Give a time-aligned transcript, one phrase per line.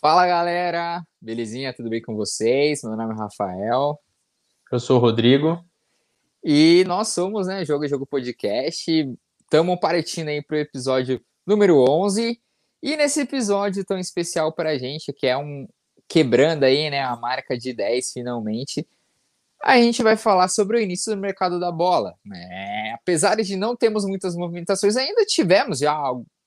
[0.00, 1.74] Fala galera, belezinha?
[1.74, 2.82] Tudo bem com vocês?
[2.82, 4.00] Meu nome é Rafael.
[4.72, 5.62] Eu sou o Rodrigo.
[6.42, 8.90] E nós somos, né, Jogo Jogo Podcast.
[9.42, 12.40] Estamos partindo aí para o episódio número 11.
[12.82, 15.68] E nesse episódio tão especial para a gente, que é um
[16.08, 18.88] quebrando aí, né, a marca de 10 finalmente,
[19.62, 22.14] a gente vai falar sobre o início do mercado da bola.
[22.24, 22.94] Né?
[22.94, 25.94] Apesar de não termos muitas movimentações, ainda tivemos já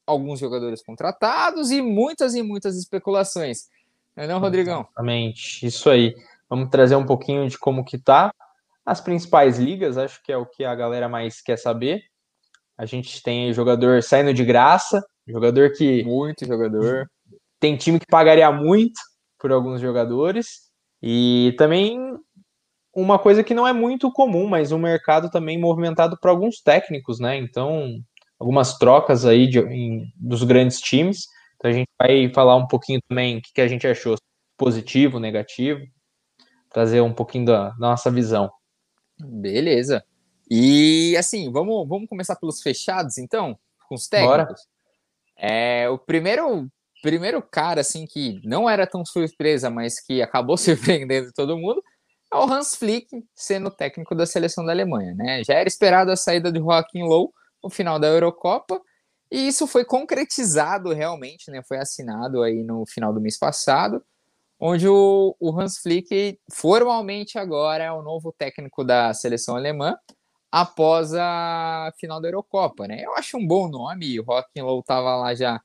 [0.06, 3.68] alguns jogadores contratados e muitas e muitas especulações.
[4.16, 4.82] Não é não, Rodrigão?
[4.82, 6.16] Exatamente, isso aí.
[6.50, 8.34] Vamos trazer um pouquinho de como que tá
[8.86, 12.04] as principais ligas, acho que é o que a galera mais quer saber.
[12.78, 16.04] A gente tem jogador saindo de graça, jogador que.
[16.04, 17.10] Muito jogador.
[17.60, 19.00] Tem time que pagaria muito
[19.40, 20.72] por alguns jogadores.
[21.02, 21.98] E também
[22.94, 27.20] uma coisa que não é muito comum, mas um mercado também movimentado para alguns técnicos,
[27.20, 27.38] né?
[27.38, 28.00] Então,
[28.44, 31.28] algumas trocas aí de, em, dos grandes times.
[31.56, 34.18] Então, a gente vai falar um pouquinho também o que, que a gente achou
[34.58, 35.82] positivo, negativo,
[36.70, 38.52] trazer um pouquinho da, da nossa visão.
[39.18, 40.04] Beleza.
[40.52, 44.38] E assim, vamos, vamos começar pelos fechados, então, com os técnicos.
[44.38, 44.56] Bora.
[45.38, 46.68] É, o primeiro,
[47.02, 51.82] primeiro cara assim que não era tão surpresa, mas que acabou surpreendendo todo mundo,
[52.32, 55.44] é o Hans Flick sendo técnico da seleção da Alemanha, né?
[55.46, 57.34] Já era esperado a saída de Joachim Low
[57.64, 58.82] no final da Eurocopa,
[59.32, 61.62] e isso foi concretizado realmente, né?
[61.68, 64.04] Foi assinado aí no final do mês passado,
[64.60, 69.96] onde o, o Hans Flick formalmente agora é o novo técnico da seleção alemã
[70.52, 73.02] após a final da Eurocopa, né?
[73.04, 75.60] Eu acho um bom nome, o estava lá já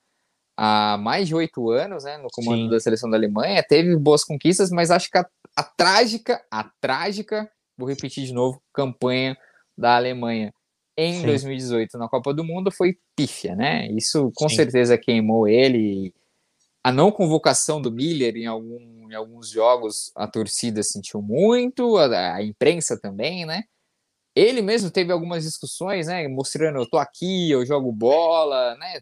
[0.57, 2.71] há mais de oito anos, né, no comando Sim.
[2.71, 7.49] da seleção da Alemanha, teve boas conquistas, mas acho que a, a trágica, a trágica,
[7.77, 9.37] vou repetir de novo, campanha
[9.77, 10.53] da Alemanha
[11.01, 11.27] em Sim.
[11.27, 13.87] 2018 na Copa do Mundo foi pífia, né?
[13.93, 14.57] Isso com Sim.
[14.57, 16.13] certeza queimou ele.
[16.83, 22.35] A não convocação do Miller em, algum, em alguns jogos a torcida sentiu muito, a,
[22.35, 23.63] a imprensa também, né?
[24.35, 26.27] Ele mesmo teve algumas discussões, né?
[26.27, 29.01] Mostrando eu tô aqui, eu jogo bola, né?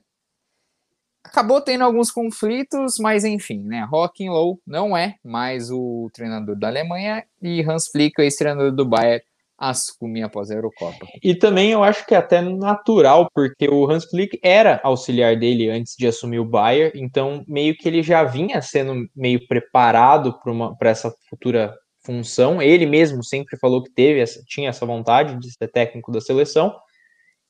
[1.24, 3.86] acabou tendo alguns conflitos, mas enfim, né?
[3.90, 8.84] Joachim Low não é mais o treinador da Alemanha e Hans Flick, o ex-treinador do
[8.84, 9.24] Bayern,
[9.58, 11.06] assume após a Eurocopa.
[11.22, 15.70] E também eu acho que é até natural, porque o Hans Flick era auxiliar dele
[15.70, 20.38] antes de assumir o Bayern, então meio que ele já vinha sendo meio preparado
[20.78, 21.74] para essa futura
[22.04, 22.60] função.
[22.60, 26.74] Ele mesmo sempre falou que teve essa, tinha essa vontade de ser técnico da seleção.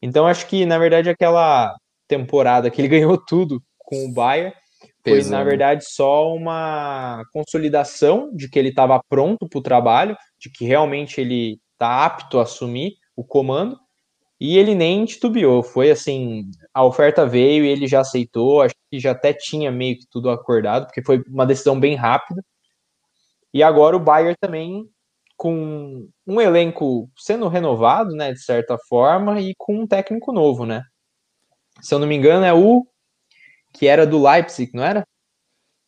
[0.01, 1.75] Então acho que na verdade aquela
[2.09, 4.55] temporada que ele ganhou tudo com o Bayern
[5.09, 10.51] foi, na verdade, só uma consolidação de que ele estava pronto para o trabalho, de
[10.51, 13.79] que realmente ele está apto a assumir o comando,
[14.41, 15.63] e ele nem titubeou.
[15.63, 19.99] Foi assim: a oferta veio e ele já aceitou, acho que já até tinha meio
[19.99, 22.43] que tudo acordado, porque foi uma decisão bem rápida.
[23.53, 24.85] E agora o Bayern também
[25.37, 30.83] com um elenco sendo renovado, né, de certa forma, e com um técnico novo, né?
[31.83, 32.87] Se eu não me engano, é o
[33.75, 35.07] que era do Leipzig, não era?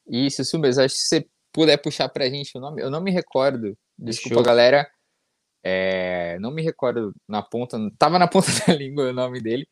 [0.07, 0.83] Isso, isso mesmo.
[0.83, 3.77] Acho que se você puder puxar pra gente o nome, eu não me recordo.
[3.99, 4.43] Desculpa, Show.
[4.43, 4.87] galera.
[5.63, 9.69] É, não me recordo na ponta, tava na ponta da língua o nome dele.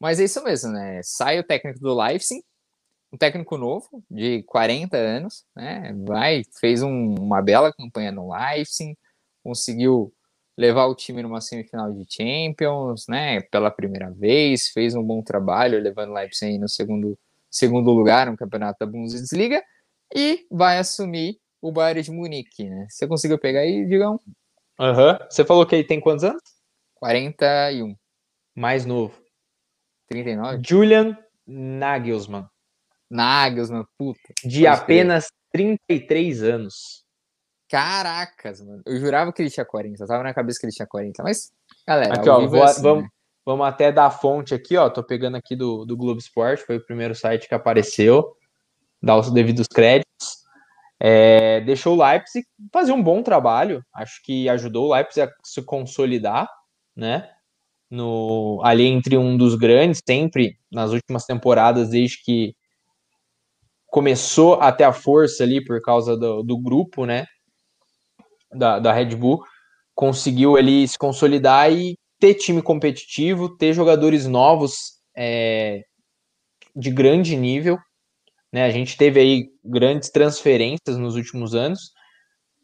[0.00, 1.00] Mas é isso mesmo, né?
[1.04, 2.42] Sai o técnico do Leipzig,
[3.12, 5.94] um técnico novo, de 40 anos, né?
[6.06, 8.96] Vai, fez um, uma bela campanha no Leipzig,
[9.44, 10.12] conseguiu
[10.56, 13.40] levar o time numa semifinal de Champions, né?
[13.42, 17.18] Pela primeira vez, fez um bom trabalho, levando o Leipzig no segundo
[17.52, 19.62] segundo lugar no campeonato da Bundesliga
[20.14, 22.86] e vai assumir o Bayern de Munique, né?
[22.88, 24.18] Você conseguiu pegar aí, Digão?
[24.78, 25.12] Aham.
[25.12, 25.26] Uhum.
[25.30, 26.42] Você falou que ele tem quantos anos?
[26.96, 27.94] 41.
[28.54, 29.14] Mais novo.
[30.08, 30.62] 39?
[30.64, 32.46] Julian Nagelsmann.
[33.10, 34.20] Nagelsmann, puta.
[34.44, 35.78] De apenas crer.
[35.86, 37.04] 33 anos.
[37.68, 38.82] Caracas, mano.
[38.86, 40.02] Eu jurava que ele tinha 40.
[40.02, 41.22] Eu tava na cabeça que ele tinha 40.
[41.22, 41.52] Mas,
[41.86, 43.10] galera, aqui, ó, vou, assim, vamos, né?
[43.44, 44.88] Vamos até dar a fonte aqui, ó.
[44.88, 48.36] Tô pegando aqui do, do Globo Esporte, foi o primeiro site que apareceu.
[49.02, 50.11] Dá os devidos créditos.
[51.04, 53.84] É, deixou o Leipzig fazer um bom trabalho.
[53.92, 56.48] Acho que ajudou o Leipzig a se consolidar,
[56.94, 57.28] né?
[57.90, 62.54] No, ali entre um dos grandes, sempre nas últimas temporadas, desde que
[63.88, 67.26] começou a ter a força ali por causa do, do grupo, né?
[68.52, 69.42] Da, da Red Bull,
[69.96, 70.54] conseguiu
[70.86, 75.82] se consolidar e ter time competitivo, ter jogadores novos é,
[76.76, 77.76] de grande nível.
[78.52, 78.64] Né?
[78.64, 81.92] A gente teve aí grandes transferências nos últimos anos.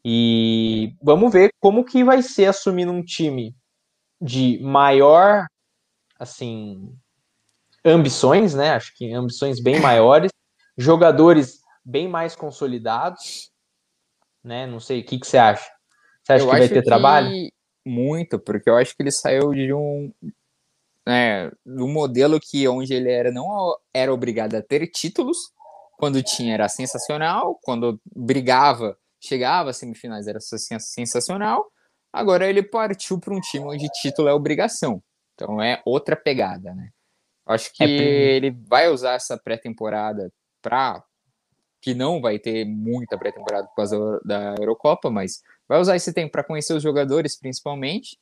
[0.04, 3.54] E vamos ver como que vai ser assumir um time
[4.20, 5.46] de maior,
[6.18, 6.94] assim,
[7.84, 8.70] ambições, né?
[8.70, 10.30] Acho que ambições bem maiores,
[10.76, 13.50] jogadores bem mais consolidados,
[14.42, 14.66] né?
[14.66, 15.68] Não sei, o que, que você acha?
[16.22, 16.82] Você acha eu que vai ter que...
[16.82, 17.30] trabalho?
[17.84, 20.12] Muito, porque eu acho que ele saiu de um,
[21.06, 23.46] né, do modelo que onde ele era não
[23.94, 25.38] era obrigado a ter títulos,
[25.98, 31.70] quando tinha era sensacional, quando brigava, chegava às semifinais era sensacional.
[32.12, 35.02] Agora ele partiu para um time onde título é obrigação.
[35.34, 36.90] Então é outra pegada, né?
[37.44, 41.02] Acho que é ele vai usar essa pré-temporada para
[41.82, 46.32] que não vai ter muita pré-temporada por causa da Eurocopa, mas vai usar esse tempo
[46.32, 48.18] para conhecer os jogadores principalmente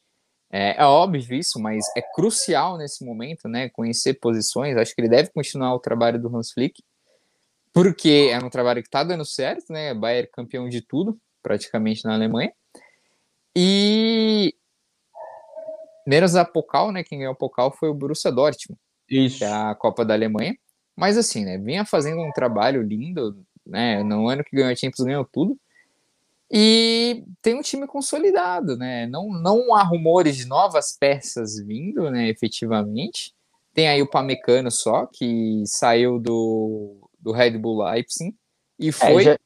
[0.51, 3.69] é, é, óbvio isso, mas é crucial nesse momento, né?
[3.71, 4.77] Conhecer posições.
[4.77, 6.83] Acho que ele deve continuar o trabalho do Hans Flick,
[7.77, 9.93] porque é um trabalho que está dando certo, né?
[9.93, 12.51] Bayern campeão de tudo, praticamente na Alemanha.
[13.55, 14.55] E
[16.07, 17.05] menos a Pokal, né?
[17.05, 19.41] Quem ganhou a Pokal foi o Borussia Dortmund, isso.
[19.41, 20.57] que é a Copa da Alemanha.
[20.97, 21.59] Mas assim, né?
[21.59, 24.03] Vinha fazendo um trabalho lindo, né?
[24.03, 25.55] No ano que ganhou a Champions ganhou tudo.
[26.51, 29.07] E tem um time consolidado, né?
[29.07, 32.27] Não, não há rumores de novas peças vindo, né?
[32.27, 33.35] Efetivamente.
[33.75, 38.33] Tem aí o Pamecano só, que saiu do, do Red Bull Leipzig
[38.79, 39.23] e é, foi.
[39.23, 39.39] É, já,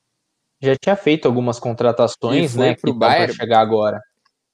[0.61, 2.75] já, tinha feito algumas contratações, né?
[2.75, 3.99] Para o Bayern chegar agora.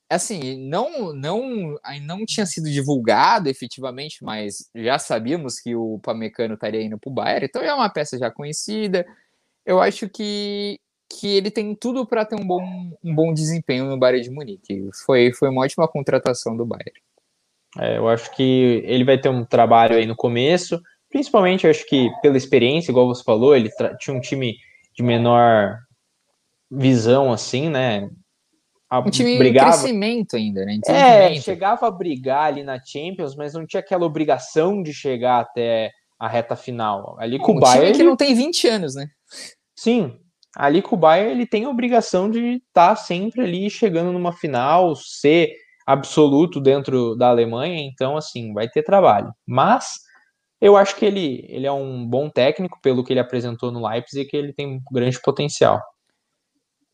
[0.08, 6.80] Assim, não, não, não tinha sido divulgado efetivamente, mas já sabíamos que o Pamecano estaria
[6.80, 9.04] indo para o Bayern, então é uma peça já conhecida.
[9.64, 10.78] Eu acho que
[11.08, 12.60] que ele tem tudo para ter um bom,
[13.02, 14.88] um bom desempenho no Bayern de Munique.
[15.04, 17.00] Foi, foi uma ótima contratação do Bayern.
[17.78, 22.10] É, eu acho que ele vai ter um trabalho aí no começo, principalmente acho que
[22.22, 24.56] pela experiência, igual você falou, ele tinha um time
[24.94, 25.78] de menor
[26.70, 28.08] visão, assim, né?
[28.88, 29.68] A, um time brigava...
[29.68, 30.78] em crescimento ainda, né?
[30.86, 35.90] É, chegava a brigar ali na Champions, mas não tinha aquela obrigação de chegar até
[36.18, 37.16] a reta final.
[37.18, 37.92] Ali com um o Bayern.
[37.92, 39.06] Time que não tem 20 anos, né?
[39.74, 40.16] Sim,
[40.56, 44.32] ali com o Bayern ele tem a obrigação de estar tá sempre ali chegando numa
[44.32, 45.52] final, ser
[45.86, 49.32] absoluto dentro da Alemanha, então assim, vai ter trabalho.
[49.46, 50.05] Mas
[50.60, 54.22] eu acho que ele, ele é um bom técnico pelo que ele apresentou no Leipzig
[54.22, 55.82] e que ele tem um grande potencial.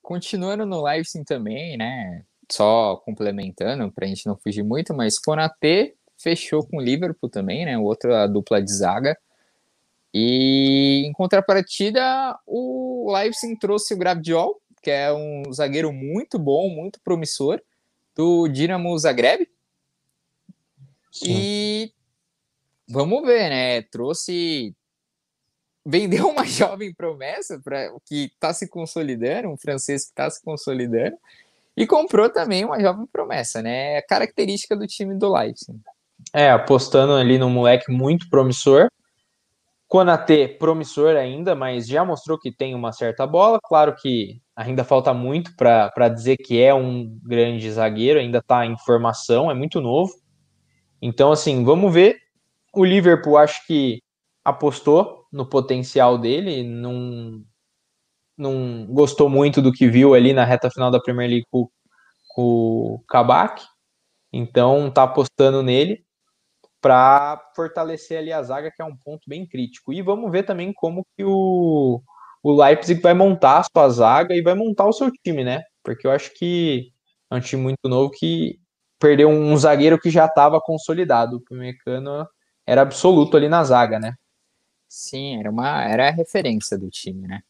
[0.02, 2.24] Continuando no Leipzig também, né?
[2.50, 7.64] Só complementando para a gente não fugir muito, mas Konaté fechou com o Liverpool também,
[7.64, 7.78] né?
[7.78, 9.16] Outra dupla de zaga.
[10.12, 17.00] E em contrapartida, o Leipzig trouxe o Gravdiol, que é um zagueiro muito bom, muito
[17.02, 17.62] promissor,
[18.14, 19.48] do Dinamo Zagreb.
[21.10, 21.30] Sim.
[21.30, 21.92] E
[22.92, 23.82] vamos ver, né?
[23.82, 24.74] Trouxe.
[25.84, 31.16] Vendeu uma jovem promessa para que está se consolidando, um francês que está se consolidando,
[31.76, 33.96] e comprou também uma jovem promessa, né?
[33.96, 35.80] É característica do time do Leipzig.
[36.32, 38.88] É, apostando ali no moleque muito promissor.
[39.88, 43.58] Konatê, promissor ainda, mas já mostrou que tem uma certa bola.
[43.62, 48.78] Claro que ainda falta muito para dizer que é um grande zagueiro, ainda está em
[48.78, 50.14] formação, é muito novo.
[51.00, 52.21] Então, assim, vamos ver.
[52.72, 54.00] O Liverpool acho que
[54.44, 57.42] apostou no potencial dele, não,
[58.36, 61.68] não gostou muito do que viu ali na reta final da Premier League com,
[62.28, 63.62] com o Kabak,
[64.32, 66.04] então tá apostando nele
[66.80, 69.92] para fortalecer ali a zaga, que é um ponto bem crítico.
[69.92, 72.02] E vamos ver também como que o,
[72.42, 75.62] o Leipzig vai montar a sua zaga e vai montar o seu time, né?
[75.84, 76.90] Porque eu acho que
[77.30, 78.58] é um time muito novo que
[78.98, 81.40] perdeu um zagueiro que já estava consolidado.
[81.50, 82.26] O Mecano
[82.66, 84.14] era absoluto ali na zaga, né?
[84.88, 87.42] Sim, era uma era a referência do time, né?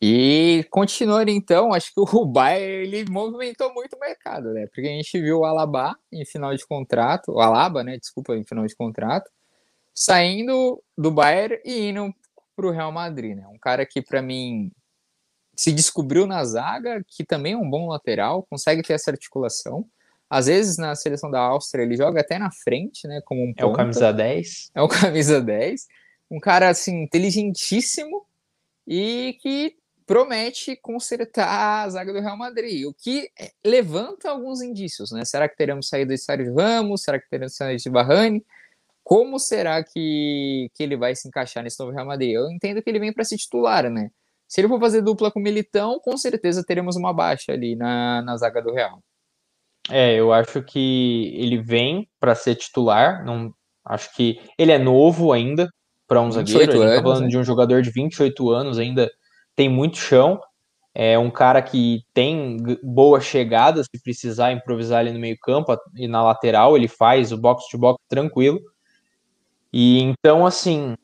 [0.00, 4.66] E continuando então, acho que o Bayern ele movimentou muito o mercado, né?
[4.66, 7.98] Porque a gente viu o Alaba em final de contrato, o Alaba, né?
[7.98, 9.30] Desculpa, em final de contrato,
[9.94, 12.14] saindo do Bayern e indo
[12.54, 13.46] para o Real Madrid, né?
[13.48, 14.70] Um cara que para mim
[15.56, 19.84] se descobriu na zaga, que também é um bom lateral, consegue ter essa articulação.
[20.30, 23.20] Às vezes na seleção da Áustria ele joga até na frente, né?
[23.24, 23.62] Como um ponta.
[23.62, 24.70] É o camisa 10.
[24.74, 25.86] É o camisa 10.
[26.30, 28.26] Um cara assim inteligentíssimo
[28.86, 33.30] e que promete consertar a zaga do Real Madrid, o que
[33.62, 35.22] levanta alguns indícios, né?
[35.26, 37.02] Será que teremos saída de Sérgio Ramos?
[37.02, 38.44] Será que teremos saída de Varane?
[39.04, 42.32] Como será que, que ele vai se encaixar nesse novo Real Madrid?
[42.32, 44.10] Eu entendo que ele vem para ser titular, né?
[44.46, 48.22] Se ele for fazer dupla com o Militão, com certeza teremos uma baixa ali na,
[48.22, 49.02] na zaga do Real.
[49.90, 53.24] É, eu acho que ele vem para ser titular.
[53.24, 53.52] Não,
[53.84, 55.68] acho que ele é novo ainda
[56.06, 56.60] para um zagueiro.
[56.60, 57.28] A gente tá falando né?
[57.28, 59.10] de um jogador de 28 anos ainda
[59.54, 60.40] tem muito chão,
[60.94, 66.06] é um cara que tem boa chegada, se precisar improvisar ali no meio campo e
[66.06, 68.60] na lateral, ele faz o box to box tranquilo.
[69.72, 70.94] E então, assim,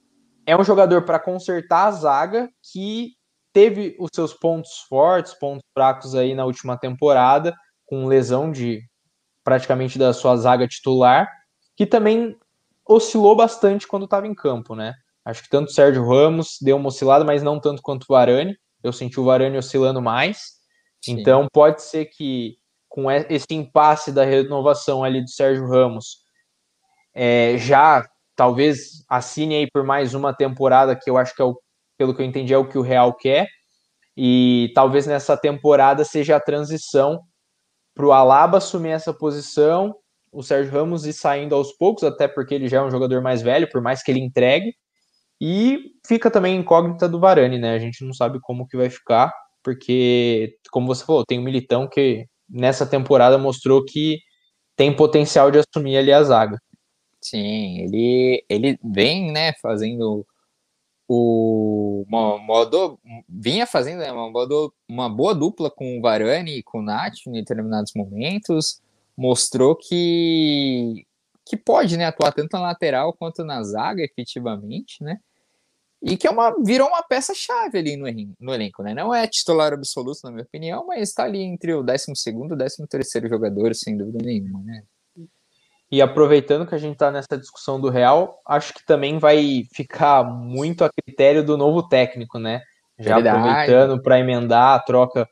[0.47, 3.13] é um jogador para consertar a zaga que
[3.53, 7.55] teve os seus pontos fortes, pontos fracos aí na última temporada,
[7.95, 8.83] com lesão de
[9.45, 11.31] praticamente da sua zaga titular,
[11.77, 12.37] que também
[12.85, 14.95] oscilou bastante quando estava em campo, né?
[15.25, 18.57] Acho que tanto o Sérgio Ramos deu uma oscilada, mas não tanto quanto o Varane.
[18.83, 20.55] Eu senti o Varane oscilando mais.
[21.03, 21.13] Sim.
[21.13, 22.57] Então pode ser que
[22.89, 26.19] com esse impasse da renovação ali do Sérgio Ramos,
[27.15, 31.57] é, já talvez assine aí por mais uma temporada, que eu acho que é o,
[31.97, 33.47] pelo que eu entendi, é o que o Real quer.
[34.17, 37.23] E talvez nessa temporada seja a transição
[37.95, 39.95] para o Alaba assumir essa posição,
[40.33, 43.41] o Sérgio Ramos ir saindo aos poucos, até porque ele já é um jogador mais
[43.41, 44.75] velho, por mais que ele entregue.
[45.41, 47.75] E fica também incógnita do Varane, né?
[47.75, 49.33] A gente não sabe como que vai ficar,
[49.63, 54.19] porque, como você falou, tem um Militão que nessa temporada mostrou que
[54.77, 56.59] tem potencial de assumir ali a zaga.
[57.21, 60.27] Sim, ele, ele vem, né, fazendo
[61.09, 62.39] o uma
[63.29, 64.31] vinha fazendo né, uma,
[64.89, 68.81] uma boa dupla com o Varane e com o Nath em determinados momentos,
[69.17, 71.07] mostrou que
[71.47, 75.21] que pode, né, atuar tanto na lateral quanto na zaga, efetivamente, né?
[76.03, 78.07] E que é uma, virou uma peça-chave ali no,
[78.41, 78.95] no elenco, né?
[78.95, 82.87] Não é titular absoluto, na minha opinião, mas está ali entre o 12 e o
[82.87, 84.85] 13 jogador, sem dúvida nenhuma, né?
[85.95, 90.25] E aproveitando que a gente está nessa discussão do Real, acho que também vai ficar
[90.25, 92.63] muito a critério do novo técnico, né?
[92.99, 93.39] Já Verdade.
[93.39, 95.25] aproveitando para emendar a troca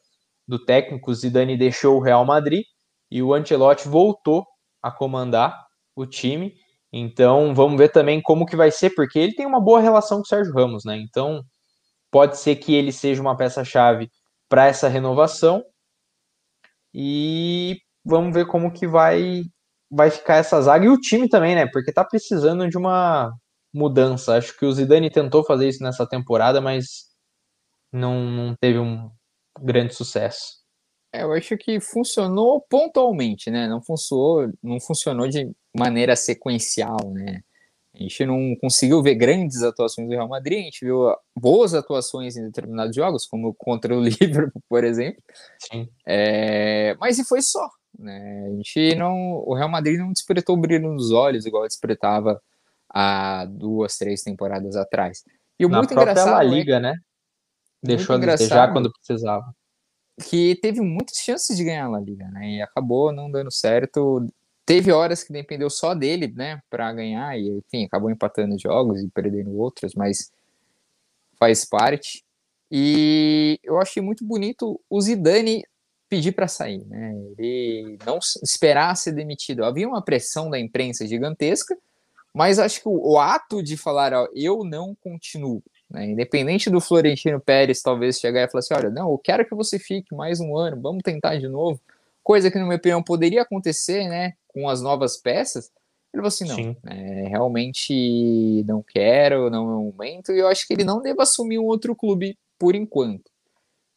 [0.46, 2.62] do técnico, Zidane deixou o Real Madrid
[3.10, 4.46] e o Ancelotti voltou
[4.80, 5.66] a comandar
[5.96, 6.54] o time.
[6.92, 10.22] Então, vamos ver também como que vai ser, porque ele tem uma boa relação com
[10.22, 10.96] o Sérgio Ramos, né?
[10.96, 11.42] Então,
[12.08, 14.08] pode ser que ele seja uma peça-chave
[14.48, 15.64] para essa renovação.
[16.94, 19.42] E vamos ver como que vai
[19.92, 21.66] vai ficar essa zaga e o time também, né?
[21.66, 23.30] Porque tá precisando de uma
[23.72, 24.36] mudança.
[24.36, 27.10] Acho que o Zidane tentou fazer isso nessa temporada, mas
[27.92, 29.10] não, não teve um
[29.60, 30.62] grande sucesso.
[31.12, 33.68] É, eu acho que funcionou pontualmente, né?
[33.68, 37.42] Não funcionou, não funcionou de maneira sequencial, né?
[37.94, 42.38] A gente não conseguiu ver grandes atuações do Real Madrid, a gente viu boas atuações
[42.38, 45.22] em determinados jogos, como contra o Liverpool, por exemplo.
[45.58, 45.86] Sim.
[46.06, 47.68] É, mas e foi só,
[47.98, 48.46] né?
[48.46, 52.40] A gente não, o Real Madrid não despertou brilho nos olhos igual despertava
[52.88, 55.24] há duas, três temporadas atrás.
[55.58, 56.94] E o Na muito engraçado La Liga, é, né?
[57.82, 59.54] Deixou a desejar quando precisava
[60.22, 62.56] que teve muitas chances de ganhar a La Liga, né?
[62.56, 64.26] E acabou não dando certo.
[64.64, 69.08] Teve horas que dependeu só dele, né, para ganhar e enfim, acabou empatando jogos e
[69.08, 70.30] perdendo outros, mas
[71.36, 72.24] faz parte.
[72.70, 75.64] E eu achei muito bonito o Zidane
[76.12, 77.14] pedir para sair, né?
[77.38, 79.64] Ele não esperar ser demitido.
[79.64, 81.74] Havia uma pressão da imprensa gigantesca,
[82.34, 86.10] mas acho que o, o ato de falar, ó, eu não continuo, né?
[86.10, 89.78] Independente do Florentino Pérez talvez chegar e falar assim: olha, não, eu quero que você
[89.78, 91.80] fique mais um ano, vamos tentar de novo.
[92.22, 95.70] Coisa que, na minha opinião, poderia acontecer né, com as novas peças.
[96.12, 100.66] Ele falou assim: não, é, realmente não quero, não é o momento, e eu acho
[100.66, 103.31] que ele não deve assumir um outro clube por enquanto.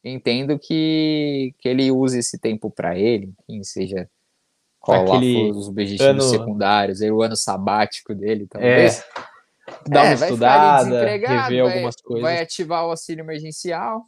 [0.08, 4.08] Entendo que, que ele use esse tempo para ele, enfim, seja
[4.80, 6.22] qual Aquele os objetivos ano...
[6.22, 9.00] secundários, o ano sabático dele, talvez.
[9.00, 9.36] É
[9.90, 12.22] dar é, uma estudada, rever vai, algumas coisas.
[12.22, 14.06] Vai ativar o auxílio emergencial.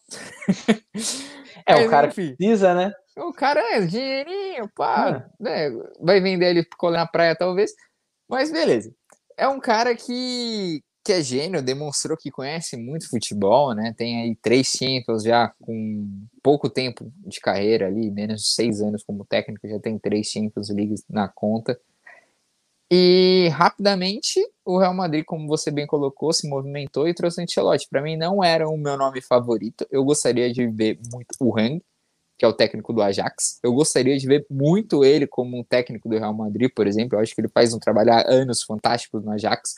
[1.65, 2.93] é, Mas, o cara enfim, precisa, né?
[3.17, 5.43] O cara é dinheirinho, pá, é.
[5.43, 5.71] né?
[5.99, 7.71] Vai vender ele colher na praia, talvez.
[8.29, 8.93] Mas beleza.
[9.35, 13.93] É um cara que, que é gênio, demonstrou que conhece muito futebol, né?
[13.97, 16.05] Tem aí três Champions já com
[16.43, 20.67] pouco tempo de carreira ali, menos de seis anos como técnico, já tem três Champions
[20.69, 21.79] Leagues na conta.
[22.91, 27.87] E rapidamente o Real Madrid, como você bem colocou, se movimentou e trouxe Ancelotti.
[27.89, 29.87] Para mim não era o meu nome favorito.
[29.89, 31.81] Eu gostaria de ver muito o Hang,
[32.37, 33.61] que é o técnico do Ajax.
[33.63, 37.17] Eu gostaria de ver muito ele como um técnico do Real Madrid, por exemplo.
[37.17, 39.75] Eu acho que ele faz um trabalho há anos fantástico no Ajax.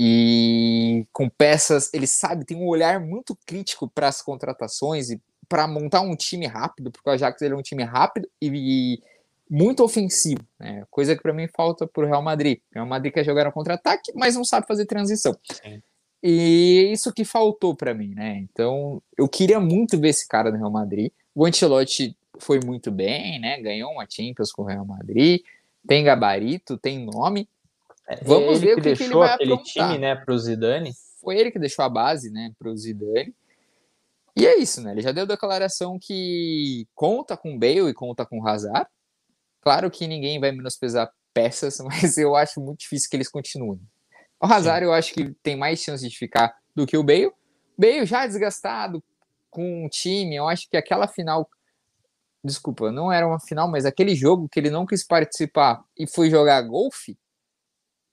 [0.00, 5.68] E com peças, ele sabe, tem um olhar muito crítico para as contratações e para
[5.68, 9.00] montar um time rápido, porque o Ajax ele é um time rápido e
[9.48, 10.84] muito ofensivo, né?
[10.90, 12.58] coisa que para mim falta para o Real Madrid.
[12.70, 15.36] O Real Madrid quer jogar no contra-ataque, mas não sabe fazer transição.
[15.44, 15.82] Sim.
[16.22, 18.38] E isso que faltou para mim, né?
[18.38, 21.12] Então, eu queria muito ver esse cara no Real Madrid.
[21.34, 23.60] O Ancelotti foi muito bem, né?
[23.60, 25.42] Ganhou uma Champions com o Real Madrid,
[25.86, 27.46] tem gabarito, tem nome.
[28.08, 29.88] É, Vamos ver o que, que, ele vai aquele aprontar.
[29.88, 30.92] time, né, pro Zidane.
[31.20, 33.34] Foi ele que deixou a base, né, pro Zidane.
[34.36, 34.92] E é isso, né?
[34.92, 38.88] Ele já deu declaração que conta com Bale e conta com Hazard.
[39.60, 43.80] Claro que ninguém vai menosprezar peças, mas eu acho muito difícil que eles continuem.
[44.40, 44.84] O Hazard Sim.
[44.84, 47.32] eu acho que tem mais chance de ficar do que o Bale.
[47.78, 49.02] Bale já desgastado,
[49.50, 51.48] com um time, eu acho que aquela final.
[52.42, 56.28] Desculpa, não era uma final, mas aquele jogo que ele não quis participar e foi
[56.28, 57.16] jogar golfe,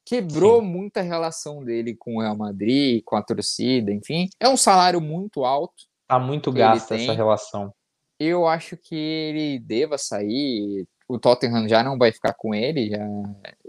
[0.05, 0.67] quebrou Sim.
[0.67, 4.29] muita relação dele com o Real Madrid, com a torcida, enfim.
[4.39, 5.85] É um salário muito alto.
[6.07, 7.73] Tá muito gasta essa relação.
[8.19, 10.85] Eu acho que ele deva sair.
[11.07, 13.07] O Tottenham já não vai ficar com ele, já,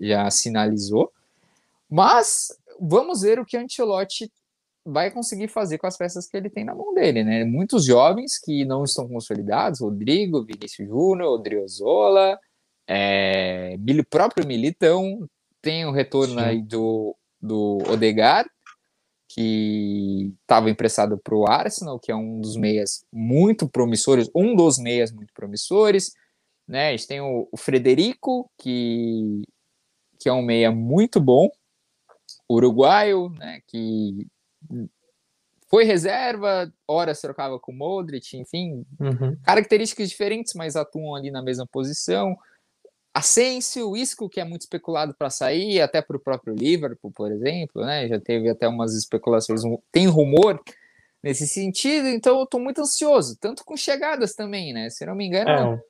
[0.01, 1.11] já sinalizou.
[1.89, 2.49] Mas
[2.81, 4.31] vamos ver o que Ancelotti
[4.85, 7.45] vai conseguir fazer com as peças que ele tem na mão dele, né?
[7.45, 12.39] Muitos jovens que não estão consolidados, Rodrigo, Vinícius Júnior, Odriozola,
[12.89, 13.77] é,
[14.11, 15.29] próprio Militão,
[15.63, 18.45] tem o retorno aí do, do Odegar,
[19.29, 24.79] que estava emprestado para o Arsenal, que é um dos meias muito promissores, um dos
[24.79, 26.13] meias muito promissores,
[26.69, 26.89] né?
[26.89, 29.43] A gente tem o, o Frederico, que,
[30.19, 31.49] que é um meia muito bom,
[32.49, 33.61] uruguaio, né?
[33.67, 34.27] Que
[35.69, 39.35] foi reserva, horas trocava com o Modric, enfim, uhum.
[39.43, 42.37] características diferentes, mas atuam ali na mesma posição.
[43.15, 47.85] Asensio, Isco, que é muito especulado para sair, até para o próprio Liverpool, por exemplo,
[47.85, 48.09] né?
[48.09, 50.59] Já teve até umas especulações, tem rumor
[51.23, 54.89] nesse sentido, então eu estou muito ansioso, tanto com chegadas também, né?
[54.89, 55.51] Se não me engano.
[55.51, 55.81] É,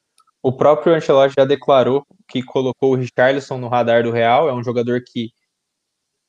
[0.42, 4.62] o próprio Ancelotti já declarou que colocou o Richarlison no radar do Real, é um
[4.62, 5.30] jogador que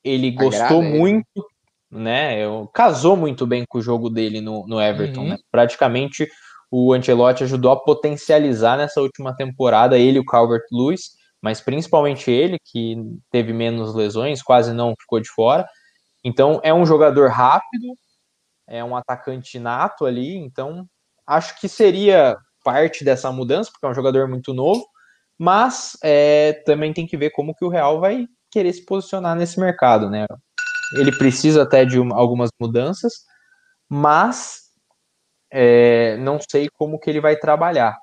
[0.03, 1.47] ele gostou Agrada muito,
[1.91, 2.38] ele né?
[2.73, 5.29] Casou muito bem com o jogo dele no, no Everton, uhum.
[5.29, 5.38] né?
[5.51, 6.29] Praticamente
[6.75, 12.32] o Ancelotti ajudou a potencializar nessa última temporada ele e o Calvert Lewis, mas principalmente
[12.32, 12.98] ele, que
[13.30, 15.68] teve menos lesões, quase não ficou de fora.
[16.24, 17.94] Então é um jogador rápido,
[18.68, 20.88] é um atacante nato ali, então
[21.27, 24.84] acho que seria parte dessa mudança, porque é um jogador muito novo,
[25.38, 29.60] mas é, também tem que ver como que o Real vai querer se posicionar nesse
[29.60, 30.25] mercado, né?
[30.96, 33.13] ele precisa até de uma, algumas mudanças,
[33.89, 34.62] mas
[35.55, 37.95] é, não sei como que ele vai trabalhar.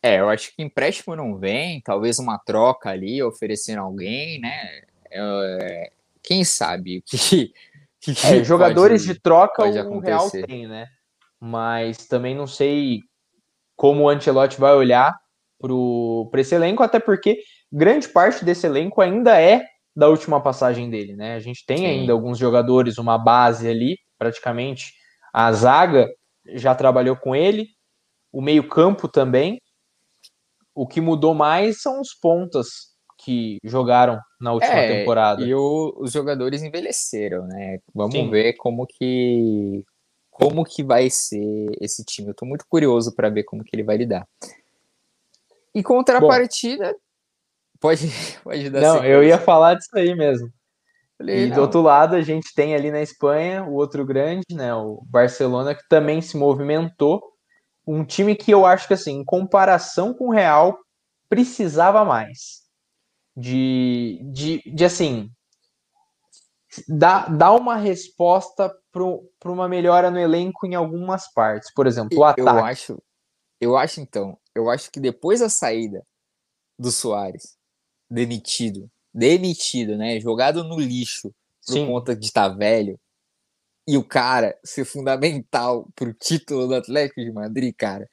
[0.00, 4.82] É, eu acho que empréstimo não vem, talvez uma troca ali, oferecendo alguém, né?
[5.10, 5.90] É,
[6.22, 7.52] quem sabe que,
[8.00, 10.86] que é, jogadores pode, de troca o Real tem, né?
[11.40, 13.00] Mas também não sei
[13.74, 15.18] como o Ancelotti vai olhar
[16.30, 17.40] para esse elenco, até porque
[17.72, 19.64] grande parte desse elenco ainda é
[19.96, 21.34] da última passagem dele, né?
[21.34, 21.86] A gente tem Sim.
[21.86, 24.92] ainda alguns jogadores, uma base ali, praticamente.
[25.32, 26.08] A zaga
[26.48, 27.68] já trabalhou com ele,
[28.32, 29.60] o meio-campo também.
[30.74, 32.68] O que mudou mais são os pontas
[33.18, 35.42] que jogaram na última é, temporada.
[35.42, 37.78] E o, os jogadores envelheceram, né?
[37.92, 38.30] Vamos Sim.
[38.30, 39.84] ver como que
[40.30, 42.28] como que vai ser esse time.
[42.28, 44.24] Eu tô muito curioso para ver como que ele vai lidar.
[45.74, 46.98] Em contrapartida, Bom,
[47.80, 48.00] Pode,
[48.42, 50.52] pode dar Não, eu ia falar disso aí mesmo.
[51.18, 51.56] Falei, e não.
[51.56, 54.72] do outro lado, a gente tem ali na Espanha o outro grande, né?
[54.72, 57.20] O Barcelona, que também se movimentou.
[57.84, 60.78] Um time que eu acho que, assim, em comparação com o Real,
[61.28, 62.62] precisava mais.
[63.36, 65.30] De, de, de assim,
[66.88, 71.72] dar, dar uma resposta para uma melhora no elenco em algumas partes.
[71.72, 72.48] Por exemplo, o ataque.
[72.48, 73.02] Eu acho,
[73.60, 76.04] eu acho então, eu acho que depois da saída
[76.78, 77.56] do Soares,
[78.10, 80.20] demitido, demitido, né?
[80.20, 81.34] Jogado no lixo
[81.66, 81.86] por Sim.
[81.86, 82.98] conta de estar tá velho.
[83.86, 88.08] E o cara ser fundamental pro título do Atlético de Madrid, cara.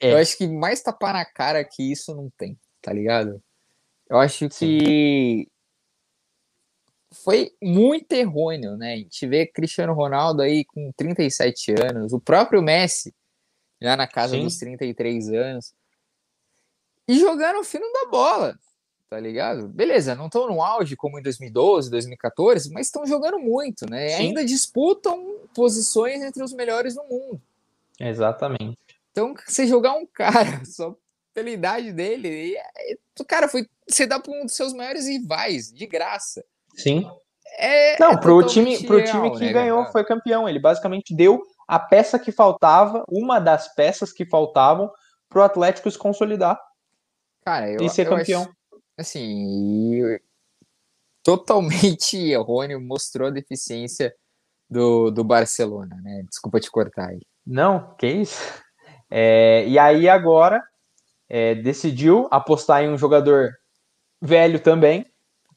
[0.00, 0.12] É.
[0.12, 3.42] Eu acho que mais tapar na cara que isso não tem, tá ligado?
[4.08, 5.46] Eu acho que
[7.12, 8.94] foi muito errôneo, né?
[8.94, 13.14] A gente vê Cristiano Ronaldo aí com 37 anos, o próprio Messi
[13.80, 14.44] já na casa Sim.
[14.44, 15.74] dos 33 anos,
[17.08, 18.58] e jogando o fino da bola
[19.10, 19.66] tá ligado?
[19.66, 24.10] Beleza, não estão no auge como em 2012, 2014, mas estão jogando muito, né?
[24.10, 24.22] Sim.
[24.22, 27.42] Ainda disputam posições entre os melhores do mundo.
[27.98, 28.78] Exatamente.
[29.10, 30.94] Então, você jogar um cara só
[31.34, 35.72] pela idade dele, e, o cara foi, você dá para um dos seus maiores rivais,
[35.72, 36.44] de graça.
[36.76, 37.04] Sim.
[37.58, 39.92] É, não, é pro time, pro time que né, ganhou, cara?
[39.92, 40.48] foi campeão.
[40.48, 44.88] Ele basicamente deu a peça que faltava, uma das peças que faltavam
[45.28, 46.60] pro Atlético se consolidar.
[47.44, 48.42] Cara, eu, e ser campeão.
[48.42, 48.59] Acho,
[49.00, 50.00] assim,
[51.22, 54.14] totalmente errôneo, mostrou a deficiência
[54.68, 56.22] do, do Barcelona, né?
[56.28, 57.20] Desculpa te cortar aí.
[57.46, 58.40] Não, que isso.
[59.10, 60.62] É, e aí agora
[61.28, 63.50] é, decidiu apostar em um jogador
[64.20, 65.04] velho também,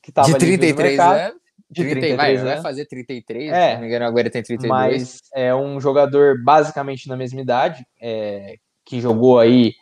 [0.02, 1.44] que estava de 33 anos.
[1.70, 2.44] De 33 vai, anos.
[2.44, 4.70] vai fazer 33, é, se não me engano, agora tem 32.
[4.70, 9.74] Mas é um jogador basicamente na mesma idade, é, que jogou aí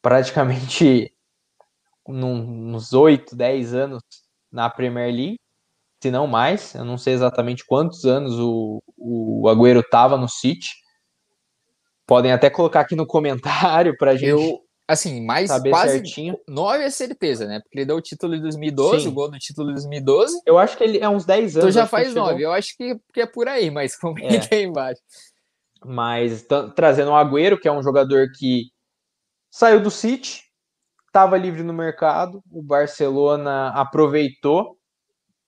[0.00, 1.12] praticamente
[2.12, 4.02] num, uns 8, 10 anos
[4.50, 5.38] na Premier League,
[6.02, 6.74] se não mais.
[6.74, 10.68] Eu não sei exatamente quantos anos o, o Agüero estava no City.
[12.06, 14.28] podem até colocar aqui no comentário pra gente.
[14.30, 16.36] Eu, assim, mais saber quase certinho.
[16.48, 17.60] nove é certeza, né?
[17.60, 19.08] Porque ele deu o título de 2012, Sim.
[19.08, 20.40] o gol do título de 2012.
[20.44, 21.68] Eu acho que ele é uns 10 anos.
[21.68, 22.42] Então já acho que faz ele chegou- nove.
[22.42, 25.00] Eu acho que, que é por aí, mas comenta aí embaixo.
[25.84, 26.44] Mas
[26.74, 28.64] trazendo o Agüero, que é um jogador que
[29.50, 30.42] saiu do City,
[31.10, 34.76] estava livre no mercado, o Barcelona aproveitou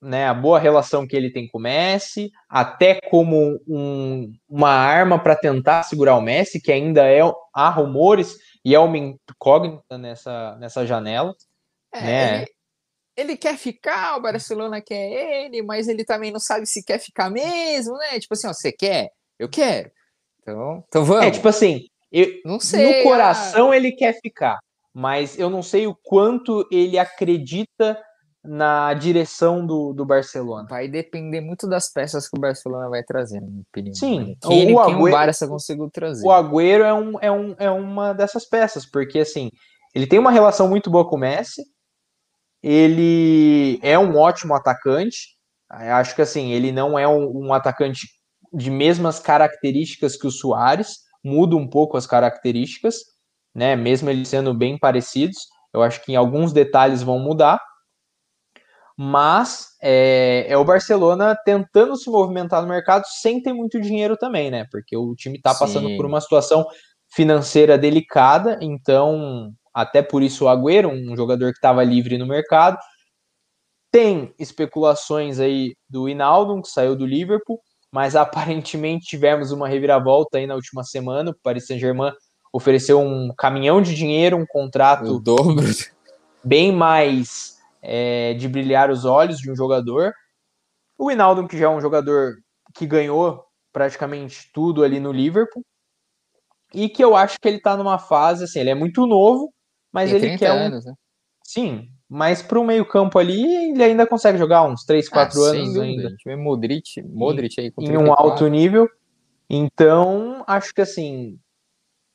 [0.00, 5.16] né, a boa relação que ele tem com o Messi, até como um- uma arma
[5.16, 7.20] para tentar segurar o Messi, que ainda é
[7.54, 11.32] há rumores e é uma incógnita nessa, nessa janela.
[11.94, 12.36] É, né?
[12.38, 12.46] ele,
[13.16, 17.30] ele quer ficar, o Barcelona quer ele, mas ele também não sabe se quer ficar
[17.30, 18.18] mesmo, né?
[18.18, 19.10] Tipo assim, ó, você quer?
[19.38, 19.88] Eu quero.
[20.40, 21.26] Então, então vamos.
[21.26, 22.98] É tipo assim, eu- não sei.
[22.98, 24.58] no coração ele quer ficar,
[24.94, 27.98] mas eu não sei o quanto ele acredita
[28.44, 30.66] na direção do, do Barcelona.
[30.68, 33.94] vai depender muito das peças que o Barcelona vai trazer, na minha opinião.
[33.94, 36.26] Sim, quem, ele, o quem o Agüero- Barça conseguiu trazer.
[36.26, 39.48] O Agüero é, um, é, um, é uma dessas peças, porque assim,
[39.94, 41.62] ele tem uma relação muito boa com o Messi,
[42.62, 45.36] ele é um ótimo atacante,
[45.70, 48.08] acho que assim, ele não é um, um atacante
[48.52, 52.96] de mesmas características que o Soares, muda um pouco as características,
[53.54, 53.76] né?
[53.76, 57.60] Mesmo eles sendo bem parecidos, eu acho que em alguns detalhes vão mudar.
[58.96, 64.50] Mas é, é o Barcelona tentando se movimentar no mercado sem ter muito dinheiro também,
[64.50, 64.66] né?
[64.70, 66.66] Porque o time está passando por uma situação
[67.08, 72.78] financeira delicada, então até por isso o Agüero, um jogador que estava livre no mercado,
[73.90, 77.60] tem especulações aí do Hinaldo, que saiu do Liverpool,
[77.90, 81.30] mas aparentemente tivemos uma reviravolta aí na última semana.
[81.30, 82.12] O Paris Saint-Germain
[82.52, 85.64] ofereceu um caminhão de dinheiro, um contrato dobro.
[86.44, 90.12] bem mais é, de brilhar os olhos de um jogador.
[90.98, 92.36] O Hinaldo, que já é um jogador
[92.74, 95.64] que ganhou praticamente tudo ali no Liverpool,
[96.74, 99.52] e que eu acho que ele tá numa fase, assim, ele é muito novo,
[99.90, 100.94] mas Tem ele 30 quer um, anos, né?
[101.44, 105.78] Sim, mas para o meio-campo ali, ele ainda consegue jogar uns 3, 4 Ah, anos
[105.78, 108.24] ainda A gente vê Modric, Modric aí com em um 34.
[108.24, 108.88] alto nível.
[109.48, 111.38] Então, acho que assim,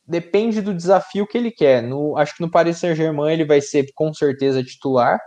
[0.07, 1.83] depende do desafio que ele quer.
[1.83, 5.19] No, acho que no Paris Saint-Germain ele vai ser com certeza titular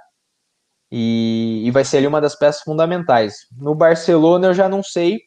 [0.90, 3.34] e, e vai ser ali uma das peças fundamentais.
[3.56, 5.20] No Barcelona eu já não sei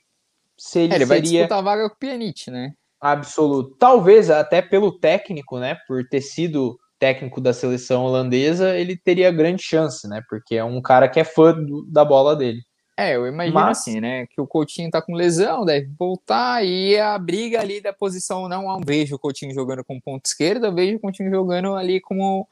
[0.58, 2.72] se ele, É, ele vai seria disputar a vaga com o Pjanic, né?
[3.02, 3.76] absoluto.
[3.78, 9.62] Talvez até pelo técnico, né, por ter sido técnico da seleção holandesa, ele teria grande
[9.62, 12.62] chance, né, porque é um cara que é fã do- da bola dele.
[12.96, 14.28] É, eu imagino Mas- assim, né?
[14.28, 18.64] Que o Coutinho tá com lesão, deve voltar, e a briga ali da posição não
[18.64, 22.48] não vejo o Coutinho jogando com ponta esquerda, eu vejo o Coutinho jogando ali como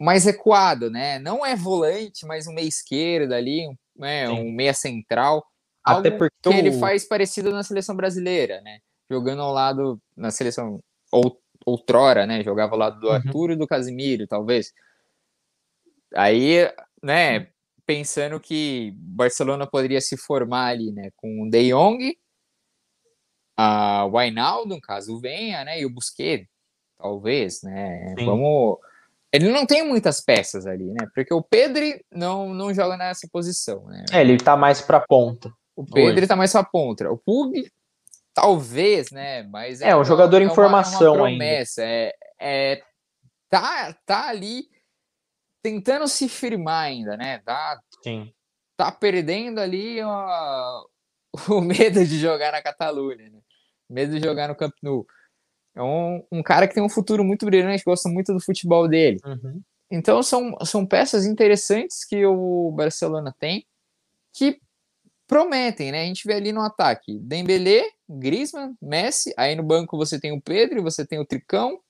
[0.00, 1.18] mais recuado, né?
[1.18, 5.44] Não é volante, mas um meia esquerda ali, um, né, um meia central.
[5.84, 8.78] Até porque que ele faz parecido na seleção brasileira, né?
[9.10, 12.44] Jogando ao lado na seleção ou, outrora, né?
[12.44, 13.12] Jogava ao lado do Uhum.
[13.14, 14.72] Arthur e do Casimiro, talvez.
[16.14, 16.70] Aí,
[17.02, 17.48] né,
[17.88, 22.14] pensando que Barcelona poderia se formar ali, né, com o De Jong,
[23.56, 26.46] a Wijnaldum, caso venha, né, e o Busquets,
[26.98, 28.26] talvez, né, Sim.
[28.26, 28.76] vamos...
[29.32, 33.86] Ele não tem muitas peças ali, né, porque o Pedri não, não joga nessa posição,
[33.86, 35.50] né, É, ele tá mais pra ponta.
[35.74, 36.26] o Pedri hoje.
[36.26, 37.72] tá mais pra ponta, o Pug,
[38.34, 39.80] talvez, né, mas...
[39.80, 41.38] É, um uma- jogador em uma- formação uma ainda.
[41.42, 42.82] promessa, é, é,
[43.48, 44.68] tá, tá ali
[45.62, 48.32] tentando se firmar ainda, né, tá Sim.
[48.76, 50.84] tá perdendo ali ó,
[51.48, 53.40] o medo de jogar na Catalunha, né?
[53.88, 55.06] Medo de jogar no Camp Nou.
[55.74, 59.18] É um, um cara que tem um futuro muito brilhante, gosta muito do futebol dele.
[59.24, 59.62] Uhum.
[59.90, 63.66] Então são, são peças interessantes que o Barcelona tem
[64.34, 64.60] que
[65.26, 66.02] prometem, né?
[66.02, 70.40] A gente vê ali no ataque Dembélé, Griezmann, Messi, aí no banco você tem o
[70.40, 71.80] Pedro, você tem o Tricão,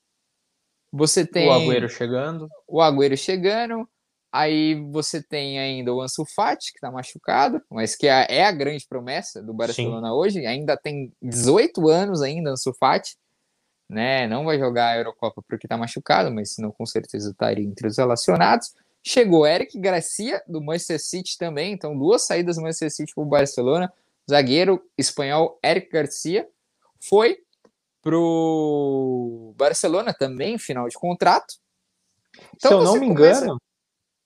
[0.91, 2.49] você tem O Agüero chegando.
[2.67, 3.87] o Agüero chegando,
[4.31, 8.51] aí você tem ainda o Ansu Fati, que tá machucado, mas que é, é a
[8.51, 13.17] grande promessa do Barcelona hoje, ainda tem 18 anos ainda Ansu Fati,
[13.89, 17.87] né, não vai jogar a Eurocopa porque tá machucado, mas senão com certeza estaria entre
[17.87, 18.73] os relacionados.
[19.03, 23.91] Chegou Eric Garcia, do Manchester City também, então duas saídas do Manchester City pro Barcelona,
[24.29, 26.47] zagueiro espanhol Eric Garcia,
[26.99, 27.37] foi
[28.01, 31.53] pro Barcelona também, final de contrato.
[32.55, 33.57] Então se eu não me começa- engano,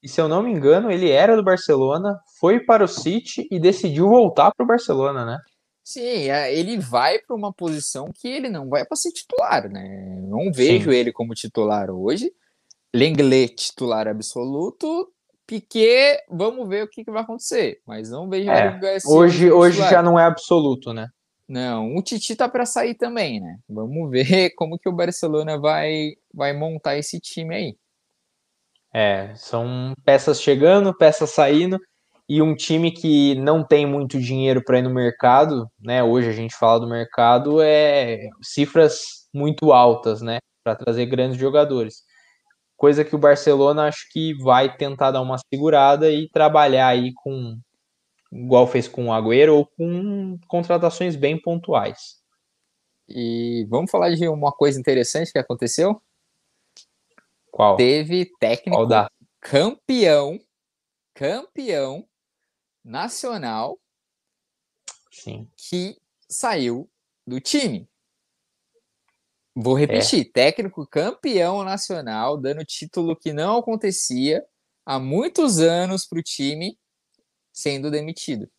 [0.02, 3.60] e se eu não me engano, ele era do Barcelona, foi para o City e
[3.60, 5.40] decidiu voltar para o Barcelona, né?
[5.86, 10.18] Sim, é, ele vai para uma posição que ele não vai para ser titular, né?
[10.28, 10.98] Não vejo Sim.
[10.98, 12.32] ele como titular hoje.
[12.94, 15.12] Lenglet, titular absoluto.
[15.46, 17.82] Piquet, vamos ver o que, que vai acontecer.
[17.86, 21.08] Mas não vejo É, Garcia Hoje, hoje já não é absoluto, né?
[21.54, 23.60] Não, o Titi tá para sair também, né?
[23.70, 24.26] Vamos ver
[24.58, 27.78] como que o Barcelona vai vai montar esse time aí.
[28.92, 31.80] É, são peças chegando, peças saindo
[32.28, 36.04] e um time que não tem muito dinheiro para ir no mercado, né?
[36.04, 42.02] Hoje a gente fala do mercado é cifras muito altas, né, para trazer grandes jogadores.
[42.76, 47.60] Coisa que o Barcelona acho que vai tentar dar uma segurada e trabalhar aí com
[48.34, 52.22] igual fez com o Agüero ou com contratações bem pontuais.
[53.08, 56.02] E vamos falar de uma coisa interessante que aconteceu?
[57.52, 57.76] Qual?
[57.76, 60.40] Teve técnico Qual campeão,
[61.14, 62.08] campeão
[62.84, 63.78] nacional
[65.12, 65.48] Sim.
[65.56, 66.90] que saiu
[67.28, 67.88] do time.
[69.56, 70.32] Vou repetir: é.
[70.32, 74.44] técnico campeão nacional, dando título que não acontecia
[74.86, 76.78] há muitos anos para o time,
[77.54, 78.50] sendo demitido.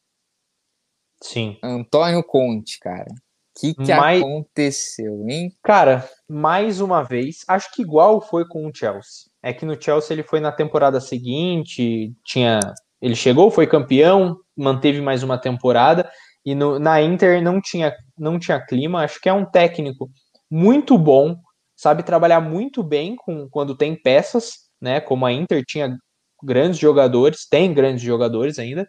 [1.21, 1.59] Sim.
[1.63, 3.09] Antônio Conte, cara.
[3.11, 4.21] O que, que Mais...
[4.21, 5.55] aconteceu, hein?
[5.63, 9.31] Cara, mais uma vez, acho que igual foi com o Chelsea.
[9.43, 12.59] É que no Chelsea ele foi na temporada seguinte, tinha
[13.01, 16.11] ele chegou, foi campeão, manteve mais uma temporada
[16.45, 19.03] e no, na Inter não tinha, não tinha clima.
[19.05, 20.11] Acho que é um técnico
[20.51, 21.37] muito bom,
[21.77, 25.01] sabe trabalhar muito bem com quando tem peças, né?
[25.01, 25.97] Como a Inter tinha
[26.45, 28.87] grandes jogadores, tem grandes jogadores ainda,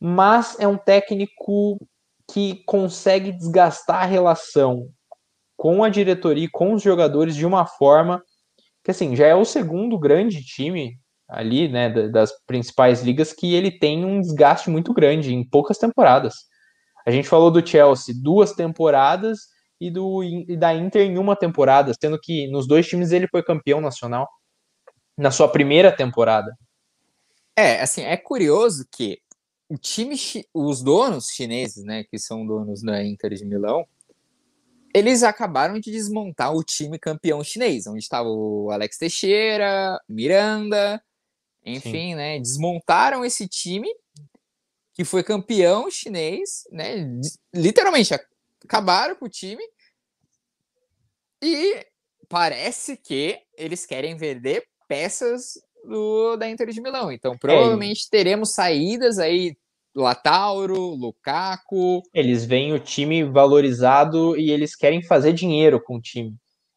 [0.00, 1.78] mas é um técnico
[2.30, 4.88] que consegue desgastar a relação
[5.56, 8.22] com a diretoria e com os jogadores de uma forma
[8.84, 13.70] que assim já é o segundo grande time ali, né, das principais ligas, que ele
[13.70, 16.34] tem um desgaste muito grande em poucas temporadas.
[17.04, 19.40] A gente falou do Chelsea duas temporadas
[19.80, 23.42] e, do, e da Inter em uma temporada, sendo que nos dois times ele foi
[23.42, 24.28] campeão nacional
[25.16, 26.56] na sua primeira temporada.
[27.56, 29.20] É, assim, é curioso que
[29.68, 30.16] o time,
[30.52, 33.86] os donos chineses, né, que são donos da Inter de Milão,
[34.94, 41.02] eles acabaram de desmontar o time campeão chinês, onde estava o Alex Teixeira, Miranda,
[41.64, 42.14] enfim, Sim.
[42.14, 42.38] né?
[42.38, 43.88] Desmontaram esse time
[44.94, 47.20] que foi campeão chinês, né?
[47.54, 48.14] Literalmente
[48.64, 49.62] acabaram com o time
[51.42, 51.86] e
[52.28, 57.10] parece que eles querem vender peças do, da Inter de Milão.
[57.12, 58.10] Então, é, provavelmente é.
[58.10, 59.56] teremos saídas aí
[59.94, 62.02] Latauro, Lukaku.
[62.12, 66.34] Eles veem o time valorizado e eles querem fazer dinheiro com o time,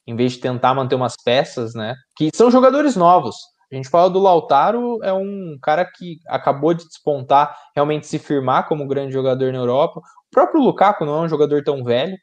[0.07, 1.95] em vez de tentar manter umas peças, né?
[2.15, 3.35] Que são jogadores novos.
[3.71, 8.67] A gente fala do Lautaro, é um cara que acabou de despontar, realmente se firmar
[8.67, 9.99] como grande jogador na Europa.
[9.99, 12.17] O próprio Lukaku não é um jogador tão velho,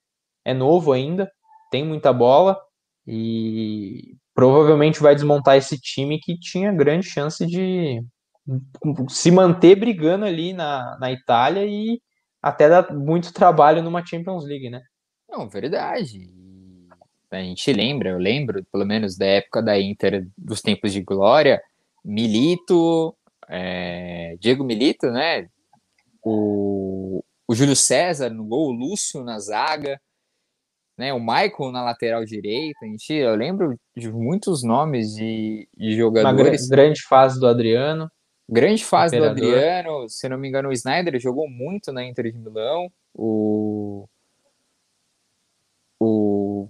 [0.45, 1.31] é novo ainda,
[1.71, 2.59] tem muita bola
[3.07, 8.01] e provavelmente vai desmontar esse time que tinha grande chance de
[9.09, 12.01] se manter brigando ali na, na Itália e
[12.41, 14.81] até dar muito trabalho numa Champions League, né?
[15.29, 16.31] Não, verdade
[17.31, 21.61] a gente lembra, eu lembro, pelo menos da época da Inter, dos tempos de glória,
[22.05, 23.17] Milito,
[23.49, 25.49] é, Diego Milito, né?
[26.23, 30.01] O, o Júlio César no gol, o Lúcio na zaga,
[30.97, 31.13] né?
[31.13, 32.79] O Michael na lateral direita.
[32.83, 36.63] A gente, eu lembro de muitos nomes de, de jogadores.
[36.63, 38.11] Uma grande fase do Adriano.
[38.49, 39.41] Grande fase Imperador.
[39.41, 42.89] do Adriano, se não me engano, o Snyder jogou muito na Inter de Milão.
[43.13, 44.09] O,
[45.99, 46.69] o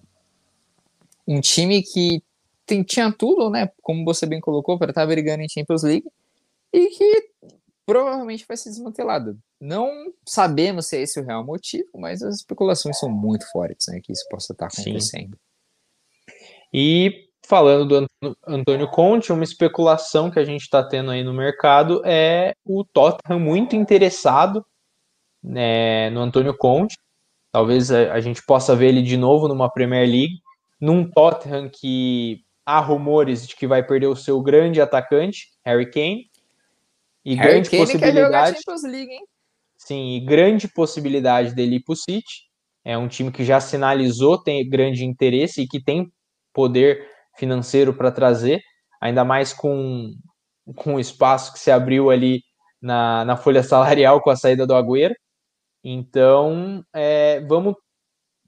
[1.29, 2.23] um time que
[2.65, 3.71] tem, tinha tudo, né?
[3.83, 6.11] Como você bem colocou, para estar tá brigando em Champions League
[6.73, 7.31] e que
[7.87, 9.39] provavelmente vai ser desmantelado.
[9.61, 14.01] Não sabemos se é esse o real motivo, mas as especulações são muito fortes, né?
[14.03, 15.37] Que isso possa estar acontecendo.
[15.37, 16.37] Sim.
[16.75, 22.03] E falando do Antônio Conte, uma especulação que a gente está tendo aí no mercado
[22.05, 24.67] é o Tottenham muito interessado
[25.43, 26.99] né, no Antônio Conte.
[27.53, 30.41] Talvez a, a gente possa ver ele de novo numa Premier League
[30.81, 36.31] num Tottenham que há rumores de que vai perder o seu grande atacante, Harry Kane.
[37.27, 38.59] E Harry grande Kane possibilidade.
[38.85, 39.19] League?
[39.77, 42.47] Sim, e grande possibilidade dele ir para o City.
[42.85, 46.09] É um time que já sinalizou tem grande interesse e que tem
[46.53, 47.05] poder
[47.37, 48.63] financeiro para trazer,
[49.01, 50.13] ainda mais com,
[50.77, 52.43] com o espaço que se abriu ali
[52.81, 55.15] na, na folha salarial com a saída do Agüero.
[55.83, 57.75] Então, é, vamos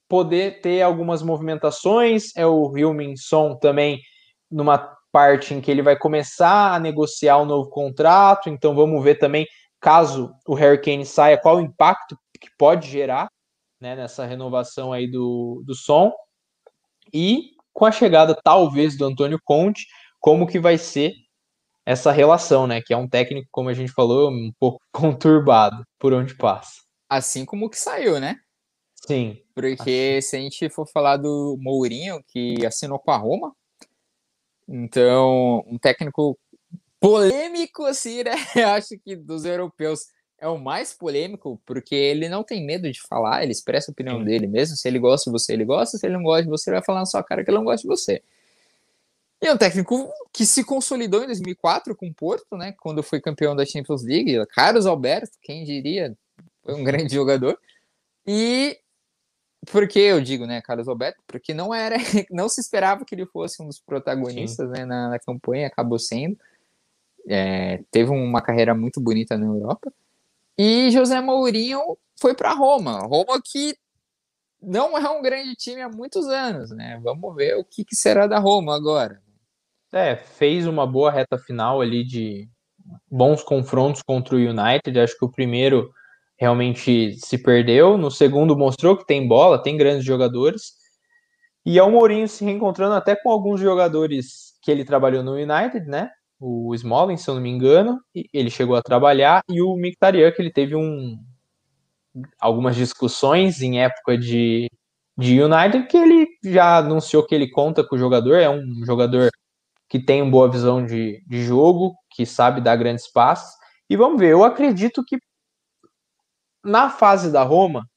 [0.09, 2.31] poder ter algumas movimentações.
[2.37, 4.01] É o Wilminson também
[4.49, 8.49] numa parte em que ele vai começar a negociar um novo contrato.
[8.49, 9.47] Então vamos ver também,
[9.81, 13.29] caso o Harry Kane saia, qual o impacto que pode gerar
[13.81, 16.12] né, nessa renovação aí do, do som.
[17.12, 19.87] E com a chegada, talvez, do Antônio Conte,
[20.21, 21.14] como que vai ser
[21.87, 22.83] essa relação, né?
[22.83, 26.83] Que é um técnico, como a gente falou, um pouco conturbado por onde passa.
[27.09, 28.37] Assim como que saiu, né?
[29.07, 29.38] Sim.
[29.55, 30.29] Porque acho...
[30.29, 33.55] se a gente for falar do Mourinho, que assinou com a Roma,
[34.69, 36.39] então, um técnico
[37.01, 38.33] polêmico, assim, né?
[38.55, 43.01] Eu acho que dos europeus é o mais polêmico, porque ele não tem medo de
[43.01, 44.25] falar, ele expressa a opinião Sim.
[44.25, 44.77] dele mesmo.
[44.77, 45.97] Se ele gosta de você, ele gosta.
[45.97, 47.65] Se ele não gosta de você, ele vai falar na sua cara que ele não
[47.65, 48.23] gosta de você.
[49.41, 52.75] E é um técnico que se consolidou em 2004 com o Porto, né?
[52.81, 54.45] Quando foi campeão da Champions League.
[54.49, 56.17] Carlos Alberto, quem diria,
[56.63, 57.59] foi um grande jogador.
[58.27, 58.79] E
[59.66, 61.21] por que eu digo, né, Carlos Alberto?
[61.27, 61.97] Porque não era,
[62.31, 66.38] não se esperava que ele fosse um dos protagonistas né, na, na, campanha, acabou sendo.
[67.29, 69.92] É, teve uma carreira muito bonita na Europa.
[70.57, 73.01] E José Mourinho foi para Roma.
[73.01, 73.77] Roma que
[74.61, 76.99] não é um grande time há muitos anos, né?
[77.03, 79.23] Vamos ver o que, que será da Roma agora.
[79.92, 82.49] É, fez uma boa reta final ali de
[83.11, 84.99] bons confrontos contra o United.
[84.99, 85.92] Acho que o primeiro
[86.38, 90.74] realmente se perdeu, no segundo mostrou que tem bola, tem grandes jogadores.
[91.66, 95.87] E é o Mourinho se reencontrando até com alguns jogadores que ele trabalhou no United,
[95.87, 96.11] né?
[96.40, 98.01] O Smalling, se eu não me engano,
[98.33, 101.18] ele chegou a trabalhar, e o Mkhitaryan, que ele teve um,
[102.40, 104.70] algumas discussões em época de,
[105.16, 109.31] de United, que ele já anunciou que ele conta com o jogador, é um jogador
[109.88, 113.53] que tem uma boa visão de, de jogo, que sabe dar grandes passos.
[113.90, 115.18] E vamos ver, eu acredito que
[116.64, 117.88] na fase da Roma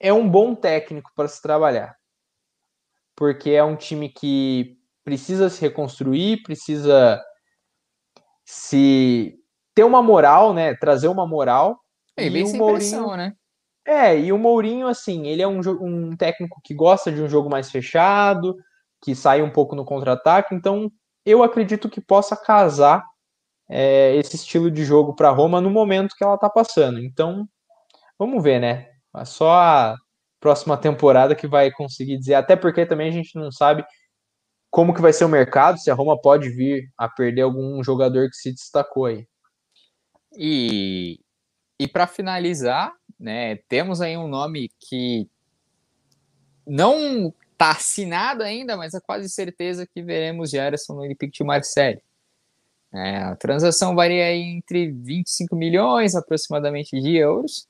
[0.00, 1.96] é um bom técnico para se trabalhar.
[3.14, 7.22] Porque é um time que precisa se reconstruir, precisa
[8.44, 9.38] se
[9.74, 10.74] ter uma moral, né?
[10.74, 11.80] Trazer uma moral.
[12.16, 13.34] É, e bem sem Mourinho, pressão, né?
[13.86, 17.50] É, e o Mourinho, assim, ele é um, um técnico que gosta de um jogo
[17.50, 18.56] mais fechado,
[19.02, 20.90] que sai um pouco no contra-ataque, então
[21.26, 23.04] eu acredito que possa casar
[23.68, 27.00] é, esse estilo de jogo para Roma no momento que ela está passando.
[27.00, 27.48] Então,
[28.22, 28.88] vamos ver, né?
[29.24, 29.96] Só a
[30.38, 33.84] próxima temporada que vai conseguir dizer, até porque também a gente não sabe
[34.70, 38.28] como que vai ser o mercado, se a Roma pode vir a perder algum jogador
[38.30, 39.26] que se destacou aí.
[40.36, 41.20] E,
[41.78, 45.28] e para finalizar, né, temos aí um nome que
[46.64, 52.00] não está assinado ainda, mas é quase certeza que veremos Gerson no Olympique de Marseille.
[52.94, 57.66] É, a transação varia entre 25 milhões aproximadamente de euros.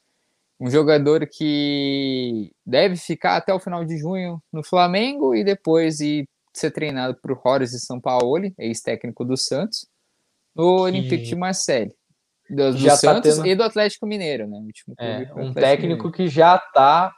[0.62, 6.24] Um jogador que deve ficar até o final de junho no Flamengo e depois ir
[6.54, 9.88] ser treinado por Horace Sampaoli, ex-técnico do Santos,
[10.54, 11.92] no Olympique de Marseille.
[12.48, 13.52] Do, do já tá Santos tá tendo...
[13.52, 14.60] e do Atlético Mineiro, né?
[15.00, 16.12] É, um técnico Mineiro.
[16.12, 17.12] que já está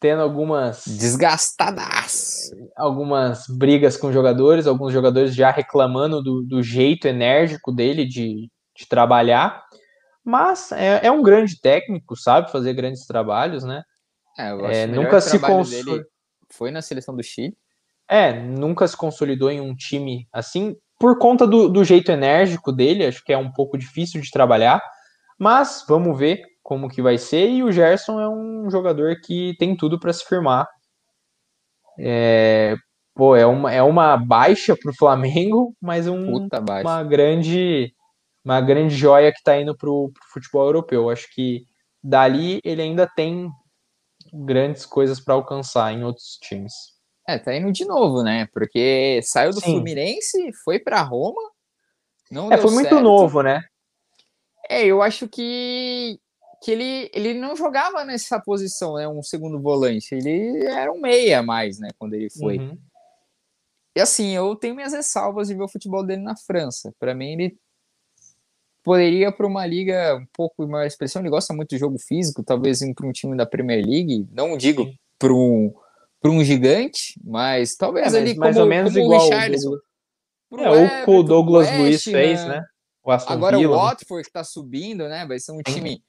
[0.00, 7.70] tendo algumas desgastadas, algumas brigas com jogadores, alguns jogadores já reclamando do, do jeito enérgico
[7.70, 9.63] dele de, de trabalhar,
[10.24, 13.82] mas é, é, um grande técnico, sabe fazer grandes trabalhos, né?
[14.38, 16.02] É, é nunca se consolidou.
[16.50, 17.56] Foi na seleção do Chile.
[18.08, 23.06] É, nunca se consolidou em um time assim, por conta do, do jeito enérgico dele,
[23.06, 24.82] acho que é um pouco difícil de trabalhar,
[25.38, 29.76] mas vamos ver como que vai ser, e o Gerson é um jogador que tem
[29.76, 30.66] tudo para se firmar.
[31.98, 32.74] É,
[33.14, 36.48] pô, é uma, é uma baixa para o Flamengo, mas um,
[36.82, 37.92] uma grande
[38.44, 41.08] uma grande joia que está indo para o futebol europeu.
[41.08, 41.64] Acho que
[42.02, 43.50] dali ele ainda tem
[44.32, 46.72] grandes coisas para alcançar em outros times.
[47.26, 48.46] É, tá indo de novo, né?
[48.52, 49.72] Porque saiu do Sim.
[49.72, 51.40] Fluminense, foi para Roma.
[52.30, 52.74] Não é, foi certo.
[52.74, 53.62] muito novo, né?
[54.68, 56.18] É, eu acho que,
[56.62, 59.08] que ele, ele não jogava nessa posição, né?
[59.08, 60.14] Um segundo volante.
[60.14, 61.88] Ele era um meia mais, né?
[61.98, 62.58] Quando ele foi.
[62.58, 62.78] Uhum.
[63.96, 66.92] E assim, eu tenho minhas ressalvas de ver o futebol dele na França.
[66.98, 67.58] Para mim, ele
[68.84, 71.22] poderia para uma liga um pouco maior expressão.
[71.22, 74.28] Ele gosta muito de jogo físico, talvez ir para um time da Premier League.
[74.30, 74.86] Não digo
[75.18, 75.74] para um
[76.20, 79.74] para um gigante, mas talvez é, ali mais como, ou menos como igual o Richarlison.
[80.56, 82.64] É, o que o Douglas West, Luiz fez, né?
[83.02, 83.82] O Agora Villa, o né?
[83.82, 85.26] Watford que está subindo, né?
[85.26, 86.02] Vai ser um time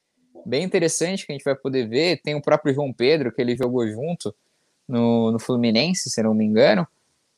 [0.46, 2.22] bem interessante que a gente vai poder ver.
[2.24, 4.34] Tem o próprio João Pedro, que ele jogou junto
[4.88, 6.88] no, no Fluminense, se não me engano,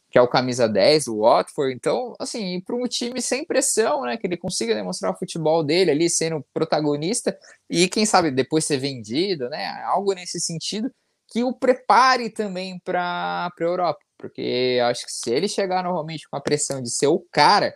[0.09, 1.73] que é o camisa 10 do Watford.
[1.75, 4.17] Então, assim, para um time sem pressão, né?
[4.17, 7.37] Que ele consiga demonstrar o futebol dele ali, sendo protagonista,
[7.69, 9.67] e quem sabe depois ser vendido, né?
[9.83, 10.91] Algo nesse sentido
[11.29, 16.37] que o prepare também para a Europa, porque acho que se ele chegar normalmente com
[16.37, 17.75] a pressão de ser o cara,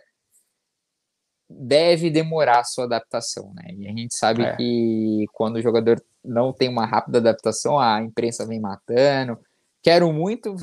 [1.48, 3.74] deve demorar a sua adaptação, né?
[3.76, 4.56] E a gente sabe é.
[4.56, 9.38] que quando o jogador não tem uma rápida adaptação, a imprensa vem matando.
[9.82, 10.56] Quero muito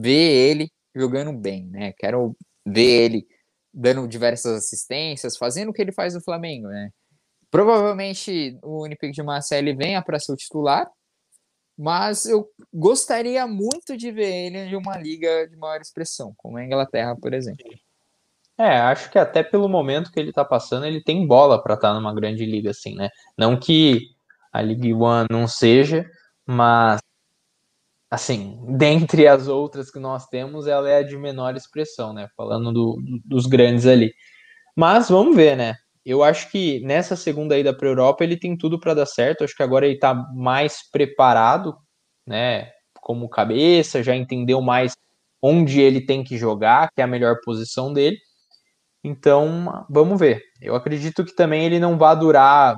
[0.00, 1.92] ver ele jogando bem, né?
[1.98, 3.26] Quero ver ele
[3.72, 6.90] dando diversas assistências, fazendo o que ele faz no Flamengo, né?
[7.50, 10.90] Provavelmente o Olympique de Marseille venha para ser o titular,
[11.78, 16.64] mas eu gostaria muito de ver ele em uma liga de maior expressão, como a
[16.64, 17.66] Inglaterra, por exemplo.
[18.58, 21.88] É, acho que até pelo momento que ele tá passando, ele tem bola para estar
[21.88, 23.10] tá numa grande liga assim, né?
[23.36, 24.00] Não que
[24.50, 26.10] a League One não seja,
[26.46, 27.00] mas
[28.16, 32.28] assim, dentre as outras que nós temos, ela é a de menor expressão, né?
[32.36, 34.12] Falando do, dos grandes ali.
[34.74, 35.74] Mas vamos ver, né?
[36.04, 39.44] Eu acho que nessa segunda ida para a Europa ele tem tudo para dar certo.
[39.44, 41.76] Acho que agora ele está mais preparado,
[42.26, 42.70] né?
[43.00, 44.94] Como cabeça, já entendeu mais
[45.42, 48.16] onde ele tem que jogar, que é a melhor posição dele.
[49.04, 50.42] Então, vamos ver.
[50.60, 52.76] Eu acredito que também ele não vai durar.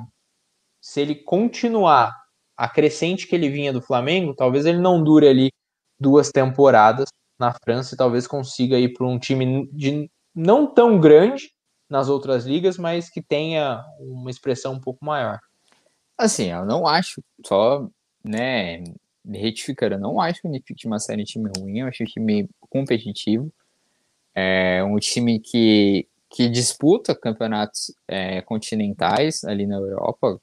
[0.81, 2.13] Se ele continuar
[2.59, 5.49] a crescente que ele vinha do Flamengo, talvez ele não dure ali
[5.97, 7.07] duas temporadas
[7.39, 11.53] na França e talvez consiga ir para um time de não tão grande,
[11.89, 15.39] nas outras ligas, mas que tenha uma expressão um pouco maior.
[16.17, 17.87] Assim, eu não acho, só,
[18.21, 18.83] né,
[19.25, 22.05] retificando, eu não acho que o Unifique uma série de time ruim, eu acho um
[22.05, 23.49] time competitivo,
[24.35, 30.41] é um time que, que disputa campeonatos é, continentais ali na Europa,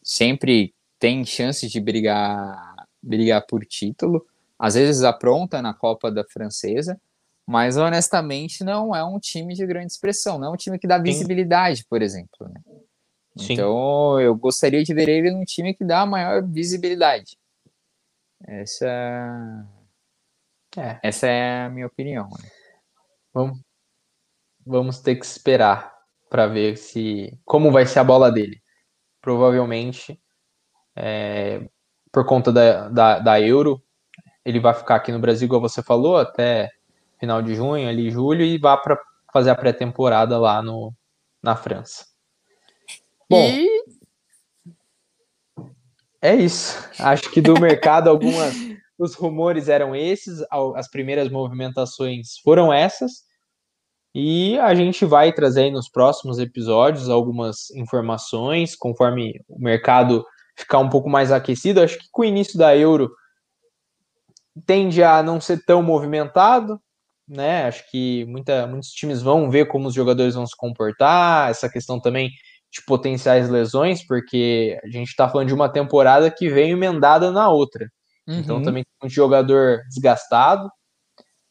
[0.00, 4.24] sempre tem chances de brigar, brigar por título,
[4.58, 7.00] às vezes apronta na Copa da Francesa,
[7.46, 10.98] mas honestamente não é um time de grande expressão, não é um time que dá
[10.98, 12.46] visibilidade, por exemplo.
[12.48, 12.60] Né?
[13.48, 17.38] Então eu gostaria de ver ele num time que dá maior visibilidade.
[18.46, 19.66] Essa
[20.76, 22.28] é, essa é a minha opinião.
[22.28, 22.50] Né?
[23.32, 23.60] Vamos,
[24.66, 25.92] vamos ter que esperar
[26.28, 28.62] para ver se como vai ser a bola dele.
[29.20, 30.20] Provavelmente,
[30.96, 31.62] é,
[32.12, 33.82] por conta da, da, da Euro,
[34.44, 36.70] ele vai ficar aqui no Brasil, igual você falou, até
[37.18, 38.98] final de junho, ali julho, e vá para
[39.32, 40.92] fazer a pré-temporada lá no,
[41.42, 42.06] na França.
[43.28, 43.68] Bom, e...
[46.20, 46.88] é isso.
[46.98, 48.54] Acho que do mercado algumas
[49.00, 50.44] os rumores eram esses,
[50.76, 53.24] as primeiras movimentações foram essas.
[54.14, 60.22] E a gente vai trazer aí nos próximos episódios algumas informações, conforme o mercado
[60.60, 61.80] ficar um pouco mais aquecido.
[61.80, 63.10] Acho que com o início da Euro
[64.66, 66.80] tende a não ser tão movimentado,
[67.28, 67.64] né?
[67.64, 72.00] Acho que muita, muitos times vão ver como os jogadores vão se comportar, essa questão
[72.00, 72.30] também
[72.72, 77.48] de potenciais lesões, porque a gente está falando de uma temporada que veio emendada na
[77.48, 77.88] outra.
[78.26, 78.40] Então, uhum.
[78.40, 80.70] Então também tem um jogador desgastado.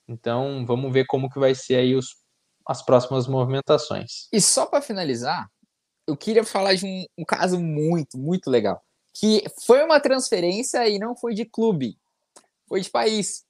[0.07, 2.07] Então vamos ver como que vai ser aí os,
[2.67, 4.27] as próximas movimentações.
[4.31, 5.47] E só para finalizar,
[6.07, 8.81] eu queria falar de um, um caso muito, muito legal.
[9.19, 11.97] Que foi uma transferência e não foi de clube,
[12.67, 13.43] foi de país.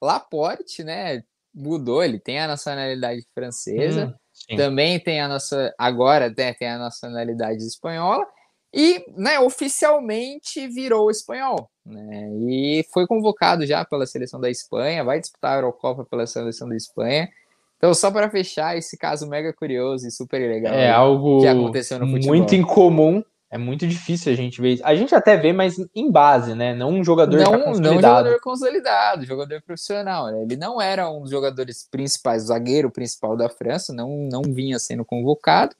[0.00, 1.22] Laporte, né?
[1.58, 4.14] mudou, ele tem a nacionalidade francesa,
[4.50, 8.24] hum, também tem a nossa, agora né, tem a nacionalidade espanhola,
[8.72, 11.68] e né, oficialmente virou espanhol.
[11.84, 16.68] Né, e foi convocado já pela seleção da Espanha, vai disputar a Eurocopa pela seleção
[16.68, 17.28] da Espanha.
[17.76, 21.98] Então, só para fechar esse caso mega curioso e super legal é algo que aconteceu
[21.98, 22.36] no futebol.
[22.36, 24.78] Muito incomum é muito difícil a gente ver.
[24.82, 26.74] A gente até vê, mas em base, né?
[26.74, 27.80] Não um jogador não, consolidado.
[27.80, 30.26] Não um jogador consolidado, jogador profissional.
[30.26, 30.42] Né?
[30.42, 35.04] Ele não era um dos jogadores principais, zagueiro principal da França, não, não vinha sendo
[35.04, 35.74] convocado.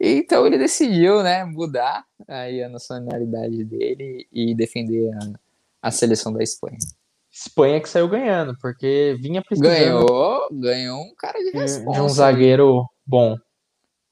[0.00, 6.42] Então ele decidiu, né, mudar aí a nacionalidade dele e defender a, a seleção da
[6.42, 6.78] Espanha.
[7.30, 9.70] Espanha que saiu ganhando, porque vinha precisando.
[9.70, 11.92] Ganhou, ganhou um cara de resposta.
[11.92, 13.36] De um zagueiro bom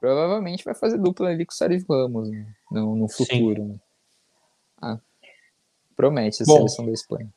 [0.00, 2.46] provavelmente vai fazer dupla ali com o Sérgio Ramos né?
[2.70, 3.64] No, no futuro.
[3.64, 3.74] Né?
[4.80, 4.98] Ah,
[5.96, 7.28] promete a Bom, seleção da Espanha.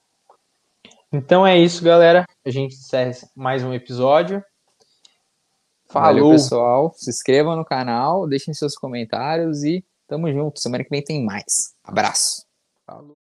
[1.12, 2.26] Então é isso, galera.
[2.46, 4.44] A gente encerra mais um episódio.
[5.88, 6.94] Falou, Valeu, pessoal.
[6.96, 10.60] Se inscrevam no canal, deixem seus comentários e tamo junto.
[10.60, 11.76] Semana que vem tem mais.
[11.84, 12.46] Abraço.
[12.86, 13.16] Falou.